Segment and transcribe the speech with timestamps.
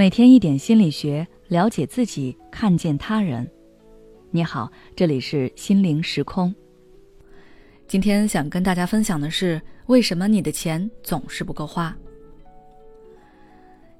[0.00, 3.46] 每天一点心理学，了解自己，看见他人。
[4.30, 6.54] 你好，这里是心灵时空。
[7.86, 11.94] 今天想跟大家分享的是，为什么你的钱总是不够花？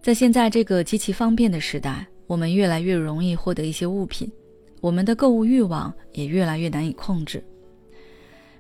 [0.00, 4.26] 在现在这个极其方便的时代，我们越来越容易获得一些物品，
[4.80, 7.44] 我们的购物欲望也越来越难以控制。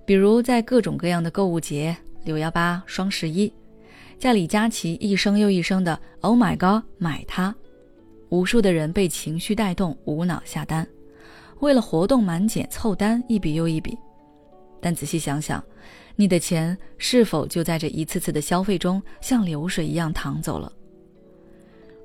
[0.04, 3.50] 比如在各种各样的购物节，六幺八、双十一。
[4.20, 7.54] 在李佳琦一声又一声的 “Oh my God”，买它，
[8.28, 10.86] 无数的人被情绪带动，无脑下单，
[11.60, 13.96] 为了活动满减凑单，一笔又一笔。
[14.78, 15.64] 但仔细想想，
[16.16, 20.70] 你的钱是否就在这一次次的消费中像流水一样淌走了？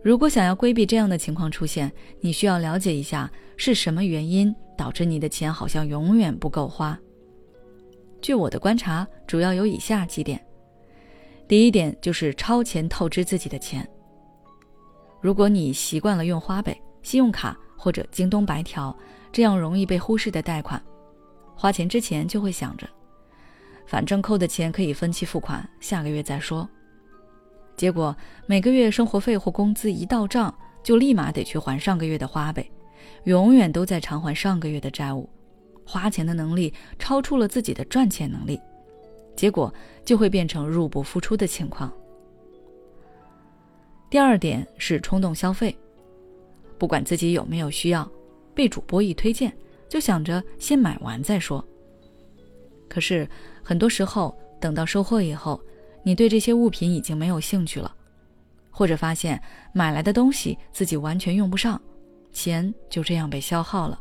[0.02, 6.98] 如果想要规避这样的情况出现，你需要了解一下是什么原因导致你的钱好像永远不够花。
[8.22, 10.42] 据我的观察，主要有以下几点。
[11.48, 13.88] 第一点就是超前透支自己的钱。
[15.22, 18.96] 如果你习惯了用花呗、信用卡或者京东白条
[19.32, 20.82] 这样容易被忽视的贷款，
[21.56, 22.88] 花钱之前就会想着，
[23.86, 26.68] 反正扣的钱可以分期付款，下个月再说。
[27.78, 28.16] 结果
[28.48, 32.70] 每个月生活费或工资一到账，就立马得去还上个月的花呗，
[33.26, 35.30] 永远都在偿还上个月的债务，
[35.86, 38.60] 花钱的能力超出了自己的赚钱能力。
[39.36, 41.92] 结果就会变成入不敷出的情况。
[44.10, 45.76] 第二点是冲动消费，
[46.78, 48.10] 不管自己有没有需要，
[48.54, 49.56] 被主播一推荐，
[49.90, 51.64] 就想着先买完再说。
[52.88, 53.28] 可是
[53.62, 55.60] 很多时候，等到收货以后，
[56.04, 57.94] 你对这些物品已经没有兴趣了，
[58.70, 59.42] 或者发现
[59.74, 61.82] 买来的东西自己完全用不上，
[62.32, 64.00] 钱就这样被消耗了。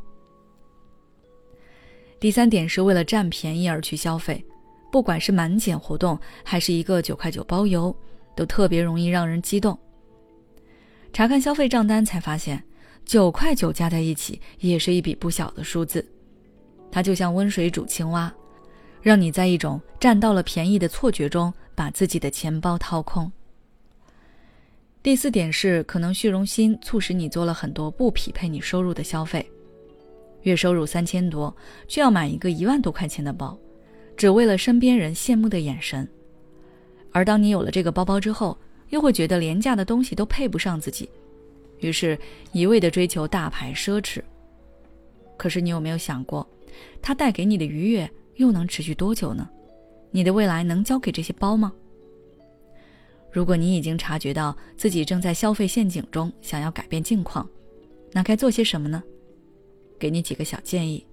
[2.20, 4.44] 第三点是为了占便宜而去消费。
[4.94, 7.92] 不管是满减活动，还是一个九块九包邮，
[8.36, 9.76] 都特别容易让人激动。
[11.12, 12.62] 查看消费账单才发现，
[13.04, 16.06] 九块九加在一起也是一笔不小的数字。
[16.92, 18.32] 它就像温水煮青蛙，
[19.02, 23.28] 让你在一种占到了便宜的错觉中，把自己的钱包掏空。
[25.02, 29.44] 第四点是，可能虚荣心促使你做了很多不匹配你收入的消费。
[30.42, 31.52] 月收入三千多，
[31.88, 33.58] 却要买一个一万多块钱的包。
[34.16, 36.08] 只为了身边人羡慕的眼神，
[37.10, 38.56] 而当你有了这个包包之后，
[38.90, 41.08] 又会觉得廉价的东西都配不上自己，
[41.80, 42.18] 于是
[42.52, 44.22] 一味的追求大牌奢侈。
[45.36, 46.48] 可是你有没有想过，
[47.02, 49.48] 它带给你的愉悦又能持续多久呢？
[50.10, 51.72] 你的未来能交给这些包吗？
[53.32, 57.48] 如果你已经察觉到自己正在消费陷阱中，想要改变境况，
[58.12, 59.02] 那该做些什么呢？
[59.98, 61.04] 给你几个小建议。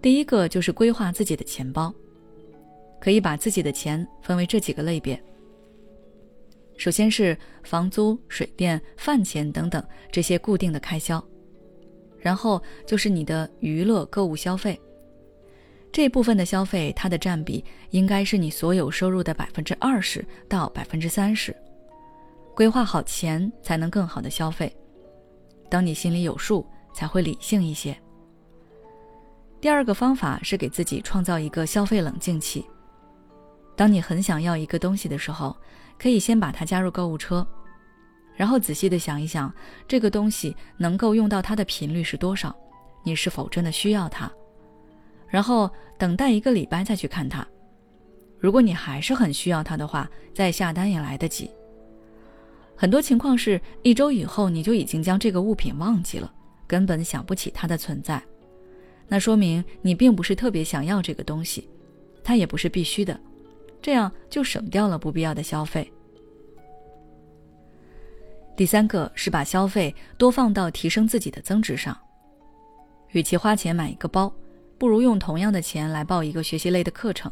[0.00, 1.92] 第一个就是规划自己的钱包，
[3.00, 5.20] 可以把自己的钱分为这几个类别。
[6.76, 11.24] 首先是房租、水电、饭钱等等这些固定的开销，
[12.18, 14.78] 然后就是你的娱乐、购物消费。
[15.90, 21.56] 这部分的消费，它的占比应该是你所有收入的百分之二十到百分之三十。
[22.54, 24.70] 规划好钱，才能更好的消费。
[25.70, 27.96] 当你心里有数，才会理性一些。
[29.60, 32.64] 第二个方法是给自己创造一个消费冷静期。
[33.74, 35.56] 当你很想要一个东西的时候，
[35.98, 37.46] 可以先把它加入购物车，
[38.34, 39.52] 然后仔细的想一想，
[39.88, 42.54] 这个东西能够用到它的频率是多少，
[43.02, 44.30] 你是否真的需要它？
[45.28, 47.46] 然后等待一个礼拜再去看它。
[48.38, 51.50] 如果你还是很需要它的话，再下单也来得及。
[52.76, 56.32] 很多情况是一周以后你就已经将这个物品忘记了，
[56.66, 58.22] 根本想不起它的存在。
[59.08, 61.68] 那说明你并不是特别想要这个东西，
[62.24, 63.18] 它也不是必须的，
[63.80, 65.90] 这样就省掉了不必要的消费。
[68.56, 71.96] 第三个是把消费多放到提升自己的增值上，
[73.12, 74.34] 与其花钱买一个包，
[74.78, 77.30] 不如用同样的钱来报一个学习类的课程，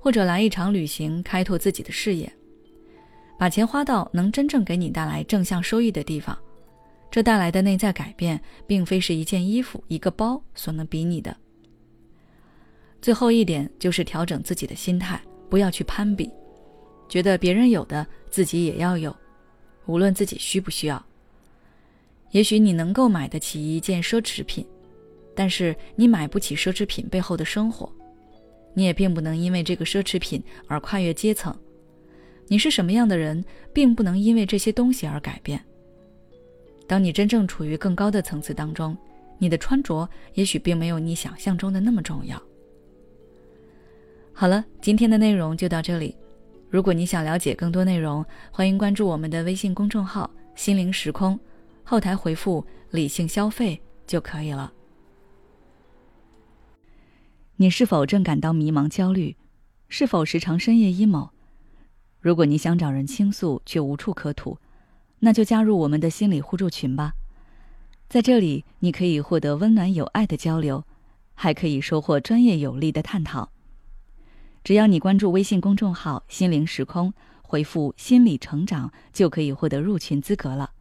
[0.00, 2.30] 或者来一场旅行，开拓自己的视野，
[3.38, 6.36] 把钱花到能真正给你带来正向收益的地方。
[7.10, 11.34] 这带来的内在改变，并非是一件衣服、一个包所能比拟的。
[13.00, 16.30] 最后一点就是调整自己的心态，不要去攀比，
[17.08, 19.14] 觉得别人有的自己也要有，
[19.86, 21.02] 无论自己需不需要。
[22.32, 24.66] 也许你能够买得起一件奢侈品，
[25.34, 27.90] 但是你买不起奢侈品背后的生活，
[28.74, 31.56] 你也并不能因为这个奢侈品而跨越阶层。
[32.48, 35.64] 你是什么样的人，并不能因为这些东西而改变。
[36.88, 38.96] 当你真正处于更高的层次当中，
[39.36, 42.42] 你的穿着也许并没有你想象中的那么重要。
[44.32, 46.16] 好了，今天的内容就到这里。
[46.70, 51.38] 如果你想了解更多内容，欢迎关注我们的微信公众号“心灵时空，
[51.84, 54.72] 后台回复“理性消费”就可以了。
[57.56, 59.36] 你是否正感到迷茫、焦虑？
[59.88, 61.28] 是否时常深夜 emo？
[62.20, 64.58] 如果你想找人倾诉却无处可吐，
[65.20, 67.14] 那就加入我们的心理互助群吧。
[68.08, 70.84] 在这里，你可以获得温暖有爱的交流，
[71.34, 73.50] 还可以收获专业有力的探讨。
[74.64, 77.12] 只要你关注微信公众号“心灵时空”。
[77.50, 80.72] 回复“心理成长”就可以获得入群资格了。